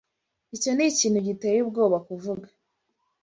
[0.55, 2.47] Icyo ni ikintu giteye ubwoba kuvuga.